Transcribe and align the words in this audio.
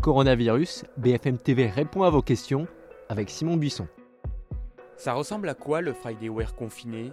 Coronavirus, 0.00 0.84
BFM 0.96 1.36
TV 1.36 1.66
répond 1.66 2.04
à 2.04 2.10
vos 2.10 2.22
questions 2.22 2.66
avec 3.10 3.28
Simon 3.28 3.58
Buisson. 3.58 3.86
Ça 4.96 5.12
ressemble 5.12 5.46
à 5.50 5.54
quoi 5.54 5.82
le 5.82 5.92
Friday 5.92 6.30
Wear 6.30 6.54
confiné? 6.54 7.12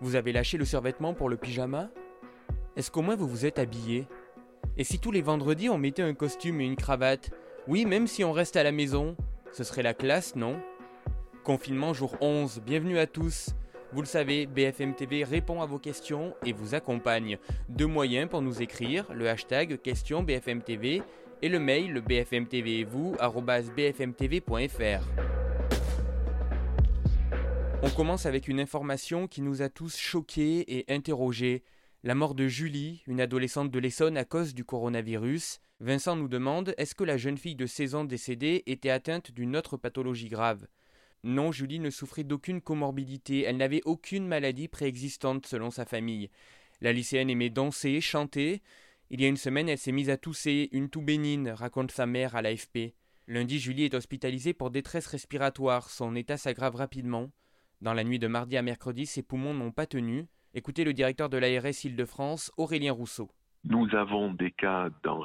Vous 0.00 0.14
avez 0.14 0.32
lâché 0.32 0.58
le 0.58 0.64
survêtement 0.64 1.12
pour 1.12 1.28
le 1.28 1.36
pyjama? 1.36 1.90
Est-ce 2.76 2.92
qu'au 2.92 3.02
moins 3.02 3.16
vous 3.16 3.26
vous 3.26 3.46
êtes 3.46 3.58
habillé? 3.58 4.06
Et 4.76 4.84
si 4.84 5.00
tous 5.00 5.10
les 5.10 5.22
vendredis 5.22 5.70
on 5.70 5.76
mettait 5.76 6.02
un 6.02 6.14
costume 6.14 6.60
et 6.60 6.66
une 6.66 6.76
cravate? 6.76 7.32
Oui, 7.66 7.84
même 7.84 8.06
si 8.06 8.22
on 8.22 8.30
reste 8.30 8.54
à 8.54 8.62
la 8.62 8.70
maison, 8.70 9.16
ce 9.50 9.64
serait 9.64 9.82
la 9.82 9.92
classe, 9.92 10.36
non? 10.36 10.60
Confinement 11.42 11.92
jour 11.92 12.14
11, 12.20 12.62
bienvenue 12.64 13.00
à 13.00 13.08
tous. 13.08 13.50
Vous 13.92 14.02
le 14.02 14.06
savez, 14.06 14.46
BFM 14.46 14.94
TV 14.94 15.24
répond 15.24 15.60
à 15.60 15.66
vos 15.66 15.78
questions 15.78 16.34
et 16.46 16.52
vous 16.52 16.76
accompagne. 16.76 17.38
Deux 17.68 17.88
moyens 17.88 18.30
pour 18.30 18.40
nous 18.40 18.62
écrire, 18.62 19.04
le 19.12 19.28
hashtag 19.28 19.82
question 19.82 20.22
BFM 20.22 20.62
TV 20.62 21.02
et 21.42 21.48
le 21.48 21.58
mail 21.58 22.00
bfmtv 22.00 22.68
et 22.68 22.84
vous 22.84 23.16
bfmtv.fr. 23.76 25.04
On 27.82 27.90
commence 27.90 28.26
avec 28.26 28.46
une 28.46 28.60
information 28.60 29.26
qui 29.26 29.42
nous 29.42 29.60
a 29.60 29.68
tous 29.68 29.96
choqués 29.96 30.78
et 30.78 30.84
interrogés. 30.92 31.64
La 32.04 32.14
mort 32.14 32.36
de 32.36 32.46
Julie, 32.46 33.02
une 33.08 33.20
adolescente 33.20 33.72
de 33.72 33.78
l'Essonne 33.80 34.16
à 34.16 34.24
cause 34.24 34.54
du 34.54 34.64
coronavirus. 34.64 35.60
Vincent 35.80 36.14
nous 36.14 36.28
demande 36.28 36.74
est-ce 36.78 36.94
que 36.94 37.02
la 37.02 37.16
jeune 37.16 37.38
fille 37.38 37.56
de 37.56 37.66
16 37.66 37.96
ans 37.96 38.04
décédée 38.04 38.62
était 38.66 38.90
atteinte 38.90 39.32
d'une 39.32 39.56
autre 39.56 39.76
pathologie 39.76 40.28
grave? 40.28 40.68
Non, 41.24 41.50
Julie 41.50 41.80
ne 41.80 41.90
souffrait 41.90 42.24
d'aucune 42.24 42.60
comorbidité, 42.60 43.42
elle 43.42 43.56
n'avait 43.56 43.82
aucune 43.84 44.28
maladie 44.28 44.68
préexistante 44.68 45.46
selon 45.46 45.70
sa 45.70 45.84
famille. 45.84 46.30
La 46.80 46.92
lycéenne 46.92 47.30
aimait 47.30 47.50
danser, 47.50 48.00
chanter. 48.00 48.62
Il 49.14 49.20
y 49.20 49.26
a 49.26 49.28
une 49.28 49.36
semaine, 49.36 49.68
elle 49.68 49.76
s'est 49.76 49.92
mise 49.92 50.08
à 50.08 50.16
tousser, 50.16 50.70
une 50.72 50.88
toux 50.88 51.02
bénigne, 51.02 51.50
raconte 51.50 51.90
sa 51.90 52.06
mère 52.06 52.34
à 52.34 52.40
l'AFP. 52.40 52.94
Lundi, 53.28 53.58
Julie 53.58 53.84
est 53.84 53.94
hospitalisée 53.94 54.54
pour 54.54 54.70
détresse 54.70 55.06
respiratoire, 55.06 55.90
son 55.90 56.16
état 56.16 56.38
s'aggrave 56.38 56.76
rapidement. 56.76 57.28
Dans 57.82 57.92
la 57.92 58.04
nuit 58.04 58.18
de 58.18 58.26
mardi 58.26 58.56
à 58.56 58.62
mercredi, 58.62 59.04
ses 59.04 59.22
poumons 59.22 59.52
n'ont 59.52 59.70
pas 59.70 59.84
tenu. 59.84 60.28
Écoutez 60.54 60.82
le 60.82 60.94
directeur 60.94 61.28
de 61.28 61.36
l'ARS 61.36 61.84
Île-de-France, 61.84 62.50
Aurélien 62.56 62.94
Rousseau. 62.94 63.30
Nous 63.64 63.86
avons 63.94 64.32
des 64.32 64.50
cas 64.50 64.88
dans 65.02 65.22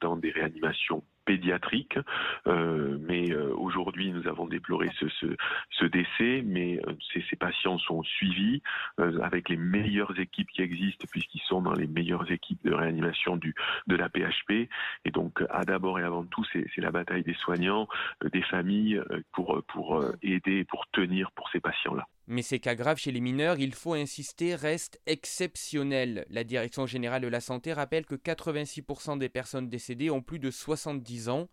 dans 0.00 0.16
des 0.16 0.30
réanimations 0.30 1.02
pédiatrique. 1.26 1.98
Euh, 2.46 2.96
mais 3.02 3.30
euh, 3.30 3.54
aujourd'hui, 3.56 4.10
nous 4.12 4.26
avons 4.26 4.46
déploré 4.46 4.90
ce, 4.98 5.08
ce, 5.08 5.26
ce 5.70 5.84
décès, 5.84 6.42
mais 6.46 6.80
euh, 6.86 6.92
ces, 7.12 7.22
ces, 7.28 7.36
patients 7.36 7.78
sont 7.78 8.02
suivis 8.02 8.62
avec 8.96 9.50
les 9.50 9.56
meilleures 9.56 10.18
équipes 10.18 10.48
qui 10.48 10.62
existent, 10.62 11.04
puisqu'ils 11.10 11.42
sont 11.42 11.60
dans 11.60 11.74
les 11.74 11.86
meilleures 11.86 12.30
équipes 12.30 12.64
de 12.64 12.72
réanimation 12.72 13.36
du, 13.36 13.54
de 13.86 13.96
la 13.96 14.08
PHP. 14.08 14.70
Et 15.04 15.10
donc, 15.10 15.42
à 15.50 15.64
d'abord 15.64 15.98
et 15.98 16.02
avant 16.02 16.24
tout, 16.24 16.44
c'est 16.52 16.78
la 16.78 16.90
bataille 16.90 17.24
des 17.24 17.34
soignants, 17.34 17.88
des 18.32 18.42
familles, 18.42 19.02
pour, 19.32 19.62
pour 19.68 20.02
aider, 20.22 20.64
pour 20.64 20.86
tenir 20.92 21.30
pour 21.32 21.48
ces 21.50 21.60
patients-là. 21.60 22.06
Mais 22.28 22.42
ces 22.42 22.58
cas 22.58 22.74
graves 22.74 22.98
chez 22.98 23.12
les 23.12 23.20
mineurs, 23.20 23.58
il 23.58 23.72
faut 23.72 23.94
insister, 23.94 24.56
restent 24.56 25.00
exceptionnels. 25.06 26.26
La 26.28 26.42
Direction 26.42 26.84
générale 26.84 27.22
de 27.22 27.28
la 27.28 27.40
santé 27.40 27.72
rappelle 27.72 28.04
que 28.04 28.16
86% 28.16 29.18
des 29.18 29.28
personnes 29.28 29.68
décédées 29.68 30.10
ont 30.10 30.22
plus 30.22 30.40
de 30.40 30.50
70 30.50 31.28
ans. 31.28 31.48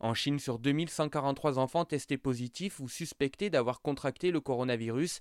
En 0.00 0.14
Chine, 0.14 0.38
sur 0.38 0.58
2143 0.58 1.58
enfants 1.58 1.84
testés 1.84 2.18
positifs 2.18 2.80
ou 2.80 2.88
suspectés 2.88 3.50
d'avoir 3.50 3.82
contracté 3.82 4.30
le 4.30 4.40
coronavirus, 4.40 5.20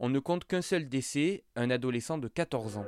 on 0.00 0.08
ne 0.08 0.18
compte 0.18 0.44
qu'un 0.44 0.62
seul 0.62 0.88
décès, 0.88 1.44
un 1.54 1.70
adolescent 1.70 2.18
de 2.18 2.28
14 2.28 2.78
ans. 2.78 2.86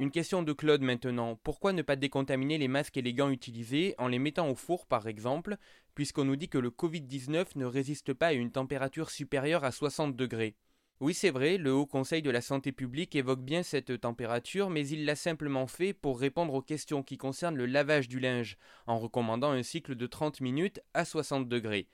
Une 0.00 0.10
question 0.10 0.42
de 0.42 0.52
Claude 0.52 0.82
maintenant. 0.82 1.38
Pourquoi 1.44 1.72
ne 1.72 1.80
pas 1.80 1.94
décontaminer 1.94 2.58
les 2.58 2.66
masques 2.66 2.96
et 2.96 3.02
les 3.02 3.14
gants 3.14 3.30
utilisés 3.30 3.94
en 3.96 4.08
les 4.08 4.18
mettant 4.18 4.50
au 4.50 4.56
four 4.56 4.86
par 4.86 5.06
exemple, 5.06 5.56
puisqu'on 5.94 6.24
nous 6.24 6.34
dit 6.34 6.48
que 6.48 6.58
le 6.58 6.70
Covid-19 6.70 7.46
ne 7.54 7.64
résiste 7.64 8.12
pas 8.12 8.26
à 8.26 8.32
une 8.32 8.50
température 8.50 9.08
supérieure 9.08 9.62
à 9.62 9.70
60 9.70 10.16
degrés? 10.16 10.56
Oui 10.98 11.14
c'est 11.14 11.30
vrai, 11.30 11.58
le 11.58 11.72
Haut 11.72 11.86
Conseil 11.86 12.22
de 12.22 12.30
la 12.30 12.40
Santé 12.40 12.72
publique 12.72 13.14
évoque 13.14 13.42
bien 13.42 13.62
cette 13.62 14.00
température, 14.00 14.68
mais 14.68 14.84
il 14.88 15.04
l'a 15.04 15.14
simplement 15.14 15.68
fait 15.68 15.92
pour 15.92 16.18
répondre 16.18 16.54
aux 16.54 16.62
questions 16.62 17.04
qui 17.04 17.16
concernent 17.16 17.56
le 17.56 17.66
lavage 17.66 18.08
du 18.08 18.18
linge, 18.18 18.58
en 18.88 18.98
recommandant 18.98 19.52
un 19.52 19.62
cycle 19.62 19.94
de 19.94 20.06
30 20.08 20.40
minutes 20.40 20.80
à 20.94 21.04
60 21.04 21.48
degrés. 21.48 21.86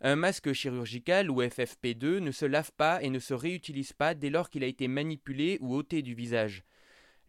Un 0.00 0.14
masque 0.14 0.52
chirurgical 0.52 1.28
ou 1.28 1.42
FFP2 1.42 2.18
ne 2.18 2.30
se 2.30 2.46
lave 2.46 2.70
pas 2.76 3.02
et 3.02 3.10
ne 3.10 3.18
se 3.18 3.34
réutilise 3.34 3.92
pas 3.92 4.14
dès 4.14 4.30
lors 4.30 4.48
qu'il 4.48 4.62
a 4.62 4.68
été 4.68 4.86
manipulé 4.86 5.58
ou 5.60 5.74
ôté 5.74 6.02
du 6.02 6.14
visage. 6.14 6.62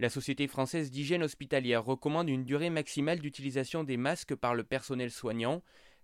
La 0.02 0.08
Société 0.08 0.48
française 0.48 0.92
d'hygiène 0.92 1.24
hospitalière 1.24 1.84
recommande 1.84 2.30
une 2.30 2.46
durée 2.46 2.70
maximale 2.70 3.20
d'utilisation 3.20 3.84
des 3.84 3.98
masques 3.98 4.34
par 4.34 4.56
le 4.56 4.64
personnel 4.64 5.12
soignant, 5.12 5.62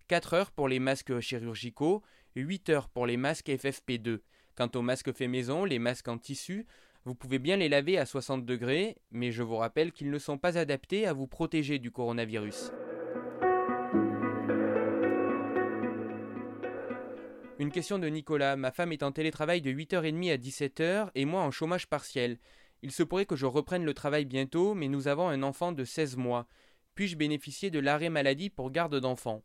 4 0.09 0.33
heures 0.33 0.51
pour 0.51 0.67
les 0.67 0.79
masques 0.79 1.21
chirurgicaux, 1.21 2.03
8 2.35 2.69
heures 2.71 2.89
pour 2.89 3.05
les 3.05 3.15
masques 3.15 3.47
FFP2. 3.47 4.19
Quant 4.57 4.69
aux 4.75 4.81
masques 4.81 5.13
faits 5.13 5.29
maison, 5.29 5.63
les 5.63 5.79
masques 5.79 6.09
en 6.09 6.17
tissu, 6.17 6.65
vous 7.05 7.15
pouvez 7.15 7.39
bien 7.39 7.55
les 7.55 7.69
laver 7.69 7.97
à 7.97 8.05
60 8.05 8.45
degrés, 8.45 8.97
mais 9.11 9.31
je 9.31 9.43
vous 9.43 9.55
rappelle 9.55 9.93
qu'ils 9.93 10.11
ne 10.11 10.19
sont 10.19 10.37
pas 10.37 10.57
adaptés 10.57 11.07
à 11.07 11.13
vous 11.13 11.27
protéger 11.27 11.79
du 11.79 11.89
coronavirus. 11.89 12.73
Une 17.57 17.71
question 17.71 17.97
de 17.97 18.07
Nicolas. 18.07 18.57
Ma 18.57 18.71
femme 18.71 18.91
est 18.91 19.03
en 19.03 19.13
télétravail 19.13 19.61
de 19.61 19.71
8h30 19.71 20.33
à 20.33 20.35
17h 20.35 21.11
et 21.15 21.23
moi 21.23 21.43
en 21.43 21.51
chômage 21.51 21.87
partiel. 21.87 22.37
Il 22.85 22.91
se 22.91 23.01
pourrait 23.01 23.25
que 23.25 23.35
je 23.35 23.47
reprenne 23.47 23.83
le 23.83 23.95
travail 23.95 24.25
bientôt, 24.25 24.75
mais 24.75 24.87
nous 24.89 25.07
avons 25.07 25.27
un 25.27 25.41
enfant 25.41 25.71
de 25.71 25.83
16 25.83 26.17
mois. 26.17 26.45
Puis-je 26.93 27.17
bénéficier 27.17 27.71
de 27.71 27.79
l'arrêt 27.79 28.11
maladie 28.11 28.51
pour 28.51 28.69
garde 28.69 28.99
d'enfant 28.99 29.41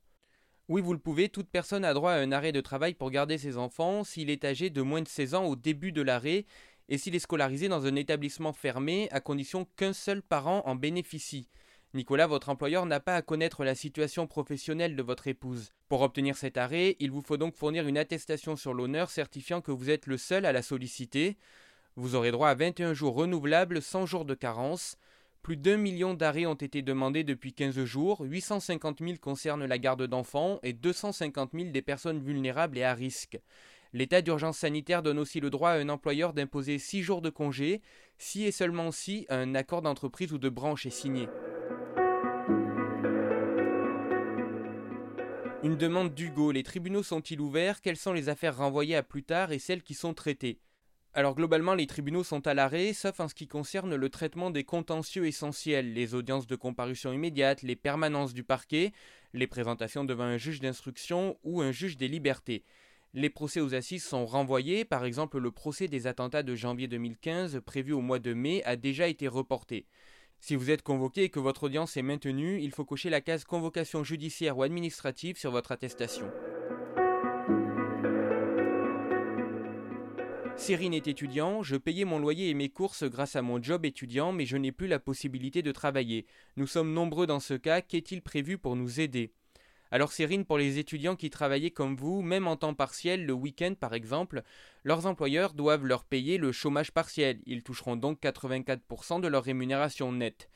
Oui, 0.69 0.83
vous 0.83 0.93
le 0.93 0.99
pouvez, 0.99 1.31
toute 1.31 1.49
personne 1.49 1.87
a 1.87 1.95
droit 1.95 2.13
à 2.13 2.19
un 2.19 2.33
arrêt 2.33 2.53
de 2.53 2.61
travail 2.61 2.93
pour 2.93 3.11
garder 3.11 3.39
ses 3.39 3.57
enfants 3.57 4.05
s'il 4.05 4.29
est 4.29 4.45
âgé 4.45 4.69
de 4.69 4.83
moins 4.83 5.01
de 5.01 5.09
16 5.09 5.35
ans 5.35 5.47
au 5.47 5.57
début 5.57 5.91
de 5.91 6.03
l'arrêt 6.03 6.45
et 6.91 6.99
s'il 6.99 7.15
est 7.15 7.21
scolarisé 7.21 7.69
dans 7.69 7.87
un 7.87 7.97
établissement 7.97 8.53
fermé 8.53 9.09
à 9.11 9.21
condition 9.21 9.67
qu'un 9.77 9.95
seul 9.95 10.21
parent 10.21 10.61
en 10.67 10.75
bénéficie. 10.75 11.49
Nicolas, 11.95 12.27
votre 12.27 12.51
employeur 12.51 12.85
n'a 12.85 13.01
pas 13.01 13.17
à 13.17 13.23
connaître 13.23 13.65
la 13.65 13.75
situation 13.75 14.27
professionnelle 14.27 14.97
de 14.97 15.03
votre 15.03 15.29
épouse. 15.29 15.73
Pour 15.89 16.03
obtenir 16.03 16.37
cet 16.37 16.59
arrêt, 16.59 16.97
il 17.01 17.11
vous 17.11 17.23
faut 17.23 17.39
donc 17.39 17.55
fournir 17.55 17.89
une 17.89 17.97
attestation 17.97 18.55
sur 18.55 18.75
l'honneur 18.75 19.09
certifiant 19.09 19.63
que 19.63 19.73
vous 19.73 19.89
êtes 19.89 20.05
le 20.05 20.19
seul 20.19 20.45
à 20.45 20.53
la 20.53 20.61
solliciter. 20.61 21.39
Vous 21.97 22.15
aurez 22.15 22.31
droit 22.31 22.49
à 22.49 22.55
21 22.55 22.95
jours 22.95 23.15
renouvelables 23.15 23.83
sans 23.83 24.07
jours 24.07 24.25
de 24.25 24.35
carence. 24.35 24.97
Plus 25.43 25.57
d'un 25.57 25.77
million 25.77 26.15
d'arrêts 26.15 26.47
ont 26.47 26.55
été 26.55 26.83
demandés 26.83 27.25
depuis 27.25 27.53
15 27.53 27.85
jours, 27.85 28.21
850 28.21 29.01
000 29.01 29.19
concernent 29.21 29.65
la 29.65 29.79
garde 29.79 30.07
d'enfants 30.07 30.61
et 30.63 30.73
250 30.73 31.51
000 31.53 31.71
des 31.71 31.83
personnes 31.83 32.23
vulnérables 32.23 32.79
et 32.79 32.85
à 32.85 32.95
risque. 32.95 33.41
L'état 33.93 34.23
d'urgence 34.23 34.59
sanitaire 34.59 35.03
donne 35.03 35.19
aussi 35.19 35.41
le 35.41 35.51
droit 35.51 35.71
à 35.71 35.79
un 35.79 35.89
employeur 35.89 36.33
d'imposer 36.33 36.79
6 36.79 37.03
jours 37.03 37.23
de 37.23 37.31
congé, 37.31 37.83
si 38.19 38.45
et 38.45 38.53
seulement 38.53 38.93
si 38.93 39.27
un 39.29 39.55
accord 39.57 39.83
d'entreprise 39.83 40.33
ou 40.33 40.39
de 40.39 40.49
branche 40.49 40.87
est 40.87 40.91
signé. 40.91 41.29
Une 45.63 45.77
demande 45.77 46.15
d'Hugo. 46.15 46.53
Les 46.53 46.63
tribunaux 46.63 47.03
sont-ils 47.03 47.41
ouverts? 47.41 47.81
Quelles 47.81 47.97
sont 47.97 48.13
les 48.13 48.29
affaires 48.29 48.59
renvoyées 48.59 48.97
à 48.97 49.03
plus 49.03 49.25
tard 49.25 49.51
et 49.53 49.59
celles 49.59 49.83
qui 49.83 49.95
sont 49.95 50.15
traitées? 50.15 50.61
Alors 51.13 51.35
globalement, 51.35 51.75
les 51.75 51.89
tribunaux 51.89 52.23
sont 52.23 52.47
à 52.47 52.55
l'arrêt, 52.55 52.93
sauf 52.93 53.19
en 53.19 53.27
ce 53.27 53.35
qui 53.35 53.49
concerne 53.49 53.97
le 53.97 54.11
traitement 54.11 54.51
des 54.51 54.63
contentieux 54.63 55.27
essentiels, 55.27 55.93
les 55.93 56.15
audiences 56.15 56.47
de 56.47 56.55
comparution 56.55 57.13
immédiate, 57.13 57.63
les 57.63 57.75
permanences 57.75 58.33
du 58.33 58.45
parquet, 58.45 58.93
les 59.33 59.49
présentations 59.49 60.05
devant 60.05 60.25
un 60.25 60.37
juge 60.37 60.61
d'instruction 60.61 61.37
ou 61.43 61.63
un 61.63 61.73
juge 61.73 61.97
des 61.97 62.07
libertés. 62.07 62.65
Les 63.13 63.29
procès 63.29 63.61
aux 63.61 63.75
assises 63.75 64.05
sont 64.05 64.25
renvoyés, 64.25 64.85
par 64.85 65.05
exemple 65.05 65.39
le 65.39 65.51
procès 65.51 65.89
des 65.89 66.07
attentats 66.07 66.45
de 66.45 66.55
janvier 66.55 66.87
2015 66.87 67.61
prévu 67.67 67.93
au 67.93 68.01
mois 68.01 68.21
de 68.21 68.33
mai 68.33 68.63
a 68.65 68.77
déjà 68.77 69.09
été 69.09 69.27
reporté. 69.27 69.87
Si 70.39 70.55
vous 70.55 70.71
êtes 70.71 70.83
convoqué 70.83 71.25
et 71.25 71.29
que 71.29 71.41
votre 71.41 71.65
audience 71.65 71.97
est 71.97 72.03
maintenue, 72.03 72.61
il 72.63 72.71
faut 72.71 72.85
cocher 72.85 73.11
la 73.11 73.21
case 73.21 73.45
convocation 73.45 74.05
judiciaire 74.05 74.57
ou 74.57 74.63
administrative 74.63 75.37
sur 75.37 75.51
votre 75.51 75.73
attestation. 75.73 76.31
Cyrine 80.61 80.93
est 80.93 81.09
étudiant, 81.09 81.63
je 81.63 81.75
payais 81.77 82.05
mon 82.05 82.19
loyer 82.19 82.51
et 82.51 82.55
mes 82.55 82.69
courses 82.69 83.05
grâce 83.05 83.35
à 83.35 83.41
mon 83.41 83.63
job 83.63 83.87
étudiant, 83.87 84.31
mais 84.31 84.45
je 84.45 84.59
n'ai 84.59 84.73
plus 84.73 84.89
la 84.89 84.99
possibilité 84.99 85.63
de 85.63 85.73
travailler. 85.73 86.27
Nous 86.57 86.67
sommes 86.67 86.93
nombreux 86.93 87.27
dans 87.27 87.41
ce 87.41 87.55
cas, 87.55 87.81
qu'est-il 87.81 88.21
prévu 88.21 88.59
pour 88.59 88.77
nous 88.77 89.01
aider? 89.01 89.33
Alors 89.91 90.13
Cyrine, 90.13 90.45
pour 90.45 90.59
les 90.59 90.79
étudiants 90.79 91.17
qui 91.17 91.31
travaillaient 91.31 91.71
comme 91.71 91.97
vous, 91.97 92.21
même 92.21 92.47
en 92.47 92.57
temps 92.57 92.75
partiel, 92.75 93.25
le 93.25 93.33
week-end 93.33 93.73
par 93.81 93.95
exemple, 93.95 94.43
leurs 94.85 95.07
employeurs 95.07 95.55
doivent 95.55 95.87
leur 95.87 96.05
payer 96.05 96.37
le 96.37 96.53
chômage 96.53 96.93
partiel. 96.93 97.41
Ils 97.47 97.63
toucheront 97.63 97.97
donc 97.97 98.21
84% 98.21 99.23
de 99.23 99.29
leur 99.29 99.45
rémunération 99.45 100.13
nette. 100.13 100.51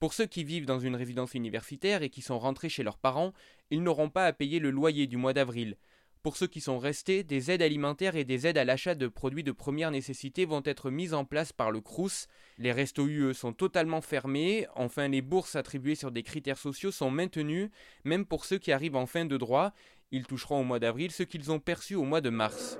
Pour 0.00 0.14
ceux 0.14 0.26
qui 0.26 0.42
vivent 0.42 0.66
dans 0.66 0.80
une 0.80 0.96
résidence 0.96 1.32
universitaire 1.34 2.02
et 2.02 2.10
qui 2.10 2.22
sont 2.22 2.40
rentrés 2.40 2.68
chez 2.68 2.82
leurs 2.82 2.98
parents, 2.98 3.32
ils 3.70 3.84
n'auront 3.84 4.10
pas 4.10 4.26
à 4.26 4.32
payer 4.32 4.58
le 4.58 4.72
loyer 4.72 5.06
du 5.06 5.16
mois 5.16 5.32
d'avril. 5.32 5.76
Pour 6.24 6.38
ceux 6.38 6.46
qui 6.46 6.62
sont 6.62 6.78
restés, 6.78 7.22
des 7.22 7.50
aides 7.50 7.60
alimentaires 7.60 8.16
et 8.16 8.24
des 8.24 8.46
aides 8.46 8.56
à 8.56 8.64
l'achat 8.64 8.94
de 8.94 9.08
produits 9.08 9.44
de 9.44 9.52
première 9.52 9.90
nécessité 9.90 10.46
vont 10.46 10.62
être 10.64 10.90
mises 10.90 11.12
en 11.12 11.26
place 11.26 11.52
par 11.52 11.70
le 11.70 11.82
CRUS. 11.82 12.28
Les 12.56 12.72
restos 12.72 13.06
UE 13.06 13.34
sont 13.34 13.52
totalement 13.52 14.00
fermés. 14.00 14.66
Enfin, 14.74 15.06
les 15.08 15.20
bourses 15.20 15.54
attribuées 15.54 15.96
sur 15.96 16.10
des 16.10 16.22
critères 16.22 16.56
sociaux 16.56 16.92
sont 16.92 17.10
maintenues, 17.10 17.70
même 18.04 18.24
pour 18.24 18.46
ceux 18.46 18.56
qui 18.56 18.72
arrivent 18.72 18.96
en 18.96 19.04
fin 19.04 19.26
de 19.26 19.36
droit. 19.36 19.74
Ils 20.12 20.26
toucheront 20.26 20.62
au 20.62 20.64
mois 20.64 20.78
d'avril 20.78 21.10
ce 21.10 21.24
qu'ils 21.24 21.52
ont 21.52 21.60
perçu 21.60 21.94
au 21.94 22.04
mois 22.04 22.22
de 22.22 22.30
mars. 22.30 22.78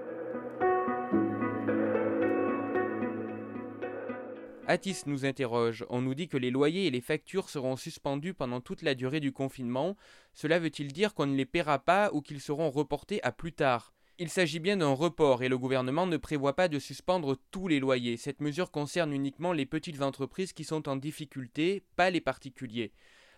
Atis 4.66 5.02
nous 5.04 5.26
interroge. 5.26 5.84
On 5.90 6.00
nous 6.00 6.14
dit 6.14 6.26
que 6.26 6.38
les 6.38 6.50
loyers 6.50 6.86
et 6.86 6.90
les 6.90 7.02
factures 7.02 7.50
seront 7.50 7.76
suspendus 7.76 8.32
pendant 8.32 8.62
toute 8.62 8.80
la 8.80 8.94
durée 8.94 9.20
du 9.20 9.30
confinement. 9.30 9.94
Cela 10.32 10.58
veut-il 10.58 10.90
dire 10.90 11.12
qu'on 11.12 11.26
ne 11.26 11.36
les 11.36 11.44
paiera 11.44 11.78
pas 11.78 12.10
ou 12.14 12.22
qu'ils 12.22 12.40
seront 12.40 12.70
reportés 12.70 13.22
à 13.22 13.30
plus 13.30 13.52
tard? 13.52 13.92
Il 14.18 14.30
s'agit 14.30 14.60
bien 14.60 14.78
d'un 14.78 14.94
report 14.94 15.42
et 15.42 15.50
le 15.50 15.58
gouvernement 15.58 16.06
ne 16.06 16.16
prévoit 16.16 16.56
pas 16.56 16.68
de 16.68 16.78
suspendre 16.78 17.36
tous 17.50 17.68
les 17.68 17.78
loyers. 17.78 18.16
Cette 18.16 18.40
mesure 18.40 18.70
concerne 18.70 19.12
uniquement 19.12 19.52
les 19.52 19.66
petites 19.66 20.00
entreprises 20.00 20.54
qui 20.54 20.64
sont 20.64 20.88
en 20.88 20.96
difficulté, 20.96 21.82
pas 21.96 22.08
les 22.08 22.22
particuliers. 22.22 22.92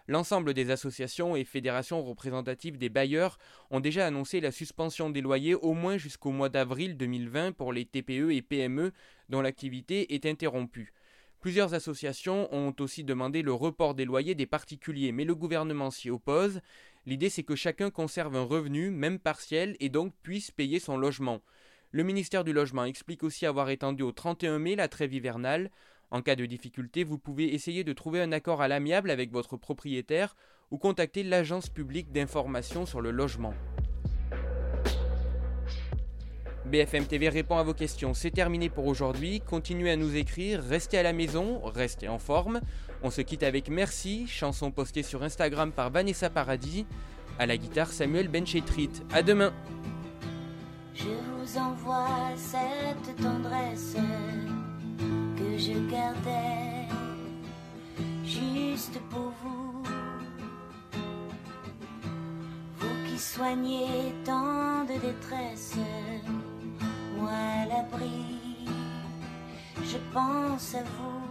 L'ensemble 0.06 0.54
des 0.54 0.70
associations 0.70 1.34
et 1.34 1.44
fédérations 1.44 2.04
représentatives 2.04 2.78
des 2.78 2.88
bailleurs 2.88 3.38
ont 3.70 3.80
déjà 3.80 4.06
annoncé 4.06 4.40
la 4.40 4.52
suspension 4.52 5.10
des 5.10 5.22
loyers 5.22 5.56
au 5.56 5.72
moins 5.72 5.96
jusqu'au 5.96 6.30
mois 6.30 6.50
d'avril 6.50 6.96
2020 6.96 7.50
pour 7.52 7.72
les 7.72 7.84
TPE 7.84 8.30
et 8.30 8.42
PME 8.42 8.92
dont 9.28 9.40
l'activité 9.40 10.14
est 10.14 10.26
interrompue. 10.26 10.92
Plusieurs 11.40 11.74
associations 11.74 12.52
ont 12.52 12.74
aussi 12.80 13.04
demandé 13.04 13.42
le 13.42 13.52
report 13.52 13.94
des 13.94 14.04
loyers 14.04 14.34
des 14.34 14.46
particuliers, 14.46 15.12
mais 15.12 15.24
le 15.24 15.34
gouvernement 15.34 15.90
s'y 15.90 16.10
oppose. 16.10 16.60
L'idée 17.04 17.28
c'est 17.28 17.44
que 17.44 17.54
chacun 17.54 17.90
conserve 17.90 18.34
un 18.36 18.42
revenu, 18.42 18.90
même 18.90 19.18
partiel, 19.18 19.76
et 19.78 19.88
donc 19.88 20.12
puisse 20.22 20.50
payer 20.50 20.80
son 20.80 20.96
logement. 20.96 21.40
Le 21.92 22.02
ministère 22.02 22.44
du 22.44 22.52
Logement 22.52 22.84
explique 22.84 23.22
aussi 23.22 23.46
avoir 23.46 23.70
étendu 23.70 24.02
au 24.02 24.12
31 24.12 24.58
mai 24.58 24.76
la 24.76 24.88
trêve 24.88 25.14
hivernale. 25.14 25.70
En 26.10 26.20
cas 26.20 26.36
de 26.36 26.44
difficulté, 26.44 27.04
vous 27.04 27.18
pouvez 27.18 27.54
essayer 27.54 27.84
de 27.84 27.92
trouver 27.92 28.20
un 28.20 28.32
accord 28.32 28.60
à 28.60 28.68
l'amiable 28.68 29.10
avec 29.10 29.30
votre 29.32 29.56
propriétaire 29.56 30.36
ou 30.70 30.78
contacter 30.78 31.22
l'agence 31.22 31.70
publique 31.70 32.12
d'information 32.12 32.86
sur 32.86 33.00
le 33.00 33.12
logement. 33.12 33.54
BFM 36.66 37.06
TV 37.06 37.28
répond 37.28 37.58
à 37.58 37.62
vos 37.62 37.74
questions. 37.74 38.12
C'est 38.12 38.30
terminé 38.30 38.68
pour 38.68 38.86
aujourd'hui. 38.86 39.40
Continuez 39.40 39.92
à 39.92 39.96
nous 39.96 40.16
écrire, 40.16 40.62
restez 40.62 40.98
à 40.98 41.02
la 41.02 41.12
maison, 41.12 41.60
restez 41.64 42.08
en 42.08 42.18
forme. 42.18 42.60
On 43.02 43.10
se 43.10 43.20
quitte 43.20 43.44
avec 43.44 43.70
Merci, 43.70 44.26
chanson 44.26 44.70
postée 44.70 45.02
sur 45.02 45.22
Instagram 45.22 45.70
par 45.70 45.90
Vanessa 45.90 46.28
Paradis. 46.28 46.84
À 47.38 47.46
la 47.46 47.56
guitare, 47.56 47.92
Samuel 47.92 48.28
Benchetrit. 48.28 48.90
À 49.12 49.22
demain. 49.22 49.52
Je 50.94 51.04
vous 51.04 51.58
envoie 51.58 52.08
cette 52.36 53.16
tendresse 53.16 53.96
que 55.36 55.58
je 55.58 55.90
gardais 55.90 56.88
juste 58.24 58.98
pour 59.10 59.32
vous. 59.42 59.82
Vous 62.78 63.08
qui 63.08 63.18
soignez 63.18 64.12
tant 64.24 64.84
de 64.84 64.94
détresse 65.00 65.76
moi 67.16 67.30
à 67.32 67.66
l'abri, 67.66 68.66
je 69.82 69.98
pense 70.12 70.74
à 70.74 70.82
vous. 70.82 71.22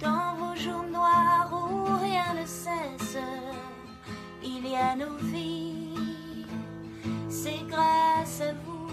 Dans 0.00 0.34
vos 0.36 0.56
jours 0.56 0.84
noirs 0.90 1.50
où 1.52 1.84
rien 2.02 2.34
ne 2.40 2.46
cesse, 2.46 3.18
il 4.42 4.68
y 4.68 4.76
a 4.76 4.96
nos 4.96 5.16
vies, 5.32 6.46
c'est 7.28 7.62
grâce 7.68 8.40
à 8.40 8.52
vous. 8.64 8.90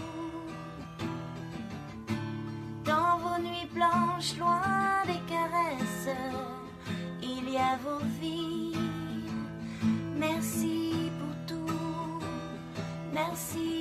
Dans 2.85 3.17
vos 3.17 3.41
nuits 3.41 3.69
blanches, 3.73 4.37
loin 4.37 5.03
des 5.05 5.21
caresses, 5.33 6.15
il 7.21 7.49
y 7.49 7.57
a 7.57 7.77
vos 7.83 8.03
vies. 8.19 8.60
see. 13.35 13.80